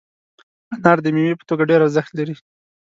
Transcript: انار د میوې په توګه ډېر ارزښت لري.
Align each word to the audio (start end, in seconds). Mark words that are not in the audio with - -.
انار 0.73 0.97
د 1.05 1.07
میوې 1.15 1.33
په 1.37 1.45
توګه 1.49 1.63
ډېر 1.69 1.79
ارزښت 1.83 2.11
لري. 2.15 2.35